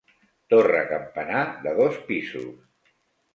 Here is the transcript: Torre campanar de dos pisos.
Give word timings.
Torre 0.53 0.79
campanar 0.91 1.43
de 1.67 1.75
dos 1.81 2.01
pisos. 2.09 2.49